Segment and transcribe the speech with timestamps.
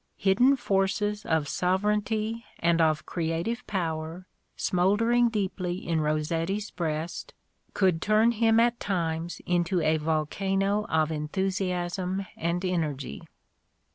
[0.17, 7.35] Hidden forces of sovereignty and of creative power, smouldering deeply in Rossetti's breast,
[7.75, 13.21] could turn him at times into a volcano of en thusiasm and energy.